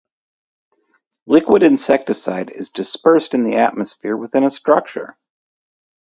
[1.27, 5.15] Liquid insecticide is dispersed in the atmosphere within a structure.